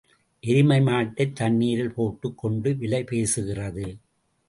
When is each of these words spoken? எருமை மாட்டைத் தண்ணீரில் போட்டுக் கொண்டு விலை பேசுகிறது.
எருமை 0.43 0.79
மாட்டைத் 0.79 1.35
தண்ணீரில் 1.35 1.93
போட்டுக் 1.93 2.37
கொண்டு 2.37 2.75
விலை 2.75 3.03
பேசுகிறது. 3.03 3.97